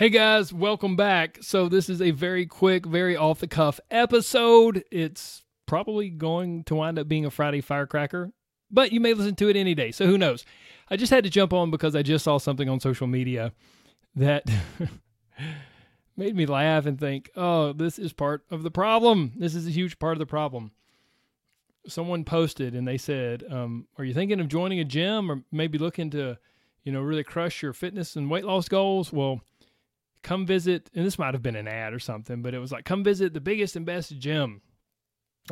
[0.00, 1.36] Hey guys, welcome back.
[1.42, 4.82] So, this is a very quick, very off the cuff episode.
[4.90, 8.32] It's probably going to wind up being a Friday firecracker,
[8.70, 9.90] but you may listen to it any day.
[9.90, 10.46] So, who knows?
[10.88, 13.52] I just had to jump on because I just saw something on social media
[14.14, 14.50] that
[16.16, 19.32] made me laugh and think, oh, this is part of the problem.
[19.36, 20.70] This is a huge part of the problem.
[21.86, 25.76] Someone posted and they said, um, Are you thinking of joining a gym or maybe
[25.76, 26.38] looking to,
[26.84, 29.12] you know, really crush your fitness and weight loss goals?
[29.12, 29.42] Well,
[30.22, 32.84] come visit, and this might have been an ad or something, but it was like,
[32.84, 34.62] come visit the biggest and best gym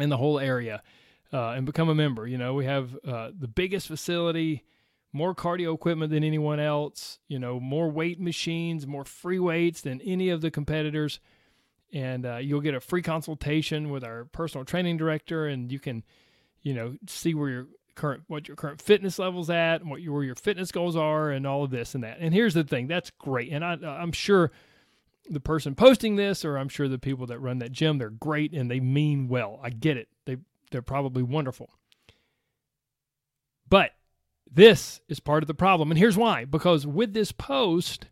[0.01, 0.83] in the whole area
[1.33, 2.27] uh, and become a member.
[2.27, 4.65] You know, we have uh, the biggest facility,
[5.13, 10.01] more cardio equipment than anyone else, you know, more weight machines, more free weights than
[10.03, 11.21] any of the competitors.
[11.93, 16.05] And uh, you'll get a free consultation with our personal training director, and you can,
[16.61, 17.67] you know, see where your
[17.99, 21.31] current what your current fitness levels at, and what your where your fitness goals are,
[21.31, 22.19] and all of this and that.
[22.21, 24.51] And here's the thing, that's great, and I, I'm sure
[25.31, 28.53] the person posting this, or I'm sure the people that run that gym, they're great
[28.53, 29.61] and they mean well.
[29.63, 30.09] I get it.
[30.25, 30.39] They
[30.71, 31.71] they're probably wonderful.
[33.69, 33.93] But
[34.51, 35.91] this is part of the problem.
[35.91, 36.45] And here's why.
[36.45, 38.07] Because with this post,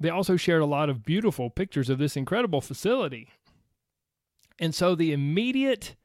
[0.00, 3.28] they also shared a lot of beautiful pictures of this incredible facility.
[4.58, 5.96] And so the immediate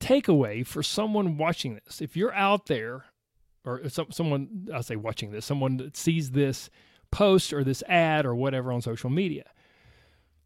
[0.00, 3.04] takeaway for someone watching this, if you're out there,
[3.64, 6.70] or some, someone, I say watching this, someone that sees this
[7.10, 9.44] post or this ad or whatever on social media.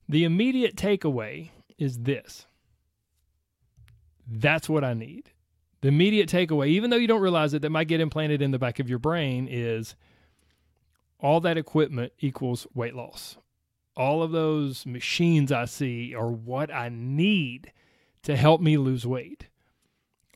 [0.08, 2.46] The immediate takeaway is this
[4.30, 5.30] that's what I need.
[5.80, 8.58] The immediate takeaway, even though you don't realize it, that might get implanted in the
[8.58, 9.96] back of your brain is
[11.18, 13.36] all that equipment equals weight loss.
[13.96, 17.72] All of those machines I see are what I need
[18.22, 19.48] to help me lose weight.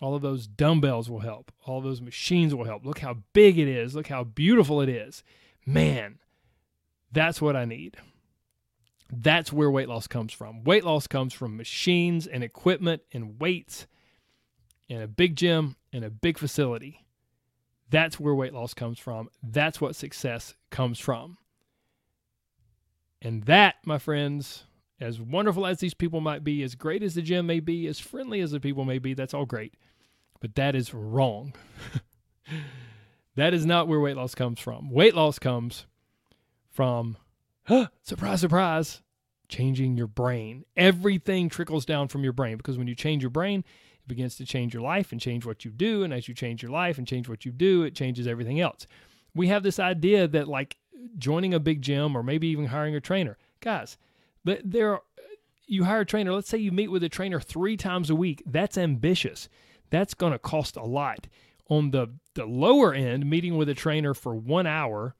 [0.01, 1.53] All of those dumbbells will help.
[1.65, 2.85] All those machines will help.
[2.85, 3.95] Look how big it is.
[3.95, 5.23] Look how beautiful it is.
[5.65, 6.19] Man,
[7.13, 7.97] that's what I need.
[9.11, 10.65] That's where weight loss comes from.
[10.65, 13.87] Weight loss comes from machines and equipment and weights
[14.89, 17.07] in a big gym in a big facility.
[17.91, 19.31] That's where weight loss comes from.
[19.43, 21.39] That's what success comes from.
[23.23, 24.65] And that, my friends,
[25.01, 27.99] as wonderful as these people might be, as great as the gym may be, as
[27.99, 29.75] friendly as the people may be, that's all great.
[30.41, 31.55] But that is wrong.
[33.37, 34.91] that is not where weight loss comes from.
[34.91, 35.87] Weight loss comes
[36.71, 37.17] from
[37.65, 39.03] huh, surprise, surprise,
[39.49, 40.65] changing your brain.
[40.77, 44.45] Everything trickles down from your brain because when you change your brain, it begins to
[44.45, 46.05] change your life and change what you do.
[46.05, 48.87] And as you change your life and change what you do, it changes everything else.
[49.35, 50.77] We have this idea that like
[51.19, 53.99] joining a big gym or maybe even hiring a trainer, guys,
[54.45, 55.01] there
[55.67, 56.33] you hire a trainer.
[56.33, 58.43] Let's say you meet with a trainer three times a week.
[58.47, 59.49] That's ambitious.
[59.91, 61.27] That's going to cost a lot.
[61.69, 65.15] On the the lower end, meeting with a trainer for one hour,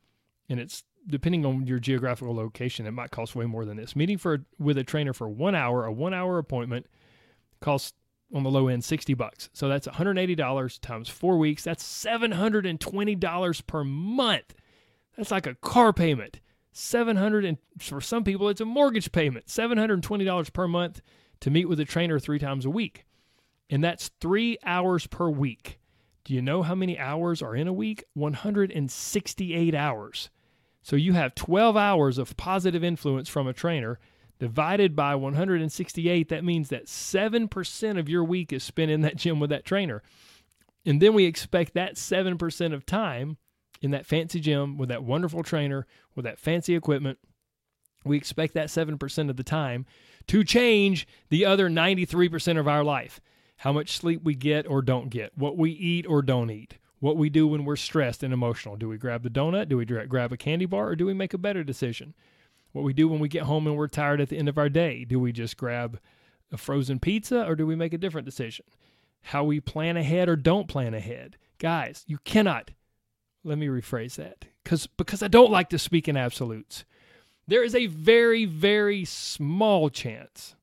[0.49, 3.97] and it's depending on your geographical location, it might cost way more than this.
[3.97, 6.87] Meeting for with a trainer for one hour, a one hour appointment,
[7.61, 7.95] costs
[8.35, 9.49] on the low end 60 bucks.
[9.53, 11.63] So that's $180 times four weeks.
[11.65, 14.55] That's $720 per month.
[15.17, 16.41] That's like a car payment.
[16.75, 19.47] 700 and for some people it's a mortgage payment.
[19.47, 21.01] $720 per month
[21.41, 23.07] to meet with a trainer three times a week.
[23.71, 25.79] And that's 3 hours per week.
[26.25, 28.05] Do you know how many hours are in a week?
[28.15, 30.31] 168 hours.
[30.83, 33.99] So you have 12 hours of positive influence from a trainer
[34.39, 36.29] divided by 168.
[36.29, 40.03] That means that 7% of your week is spent in that gym with that trainer.
[40.85, 43.39] And then we expect that 7% of time
[43.85, 47.19] in that fancy gym with that wonderful trainer, with that fancy equipment,
[48.05, 49.85] we expect that 7% of the time
[50.27, 53.21] to change the other 93% of our life.
[53.59, 57.17] How much sleep we get or don't get, what we eat or don't eat, what
[57.17, 58.77] we do when we're stressed and emotional.
[58.77, 59.69] Do we grab the donut?
[59.69, 60.89] Do we grab a candy bar?
[60.89, 62.15] Or do we make a better decision?
[62.73, 64.69] What we do when we get home and we're tired at the end of our
[64.69, 65.05] day?
[65.05, 66.01] Do we just grab
[66.51, 68.65] a frozen pizza or do we make a different decision?
[69.23, 71.37] How we plan ahead or don't plan ahead.
[71.59, 72.73] Guys, you cannot,
[73.45, 76.85] let me rephrase that because because I don't like to speak in absolutes.
[77.47, 80.57] There is a very, very small chance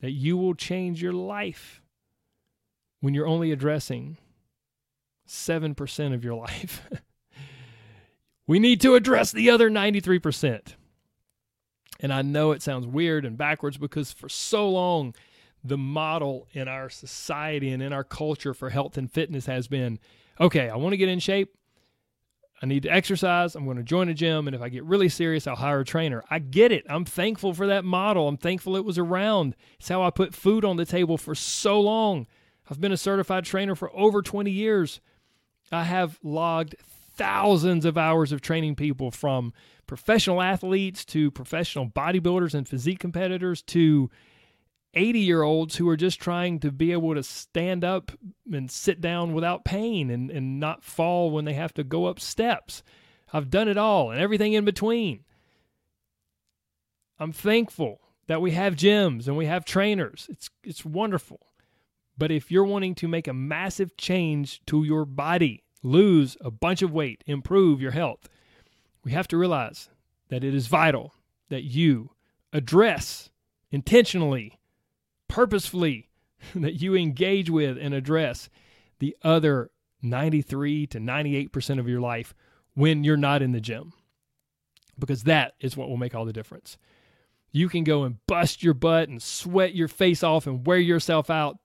[0.00, 1.82] that you will change your life
[3.00, 4.18] when you're only addressing
[5.26, 6.82] 7% of your life.
[8.46, 10.74] we need to address the other 93%.
[12.00, 15.14] And I know it sounds weird and backwards because for so long,
[15.64, 19.98] the model in our society and in our culture for health and fitness has been
[20.40, 21.54] okay, I want to get in shape.
[22.62, 23.56] I need to exercise.
[23.56, 24.46] I'm going to join a gym.
[24.46, 26.22] And if I get really serious, I'll hire a trainer.
[26.30, 26.84] I get it.
[26.88, 28.28] I'm thankful for that model.
[28.28, 29.56] I'm thankful it was around.
[29.80, 32.28] It's how I put food on the table for so long.
[32.70, 35.00] I've been a certified trainer for over 20 years.
[35.72, 36.76] I have logged
[37.14, 39.52] thousands of hours of training people from
[39.86, 44.08] professional athletes to professional bodybuilders and physique competitors to
[44.94, 48.12] 80 year olds who are just trying to be able to stand up
[48.52, 52.20] and sit down without pain and, and not fall when they have to go up
[52.20, 52.82] steps.
[53.32, 55.24] I've done it all and everything in between.
[57.18, 60.26] I'm thankful that we have gyms and we have trainers.
[60.30, 61.40] It's it's wonderful.
[62.18, 66.82] But if you're wanting to make a massive change to your body, lose a bunch
[66.82, 68.28] of weight, improve your health,
[69.02, 69.88] we have to realize
[70.28, 71.14] that it is vital
[71.48, 72.10] that you
[72.52, 73.30] address
[73.70, 74.58] intentionally
[75.32, 76.10] purposefully
[76.54, 78.50] that you engage with and address
[78.98, 79.70] the other
[80.02, 82.34] 93 to 98% of your life
[82.74, 83.94] when you're not in the gym.
[84.98, 86.76] Because that is what will make all the difference.
[87.50, 91.30] You can go and bust your butt and sweat your face off and wear yourself
[91.30, 91.58] out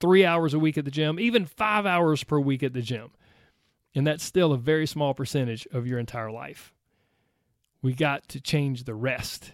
[0.00, 3.10] three hours a week at the gym, even five hours per week at the gym.
[3.94, 6.72] And that's still a very small percentage of your entire life.
[7.82, 9.52] We got to change the rest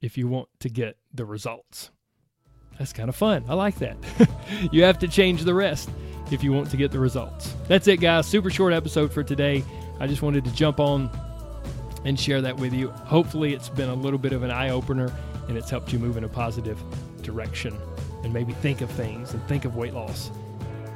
[0.00, 1.90] if you want to get the results.
[2.80, 3.44] That's kind of fun.
[3.46, 3.98] I like that.
[4.72, 5.90] you have to change the rest
[6.30, 7.54] if you want to get the results.
[7.68, 8.26] That's it, guys.
[8.26, 9.62] Super short episode for today.
[10.00, 11.10] I just wanted to jump on
[12.06, 12.88] and share that with you.
[12.88, 15.14] Hopefully, it's been a little bit of an eye opener
[15.48, 16.82] and it's helped you move in a positive
[17.20, 17.76] direction
[18.24, 20.30] and maybe think of things and think of weight loss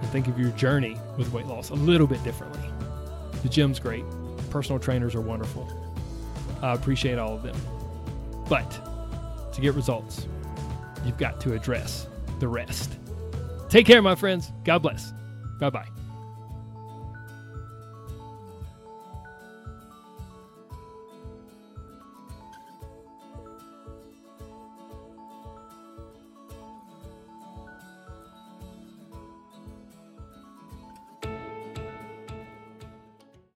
[0.00, 2.66] and think of your journey with weight loss a little bit differently.
[3.42, 4.06] The gym's great,
[4.48, 5.68] personal trainers are wonderful.
[6.62, 7.56] I appreciate all of them.
[8.48, 8.70] But
[9.52, 10.26] to get results,
[11.04, 12.08] you've got to address
[12.40, 12.92] the rest.
[13.68, 14.52] Take care, my friends.
[14.64, 15.12] God bless.
[15.58, 15.93] Bye bye.